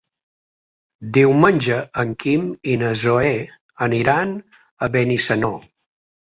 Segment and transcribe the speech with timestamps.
[1.17, 3.35] Diumenge en Quim i na Zoè
[3.89, 5.55] aniran a Benissanó.